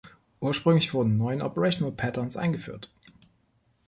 [0.39, 2.89] Ursprünglich wurden neun Operational Patterns eingeführt.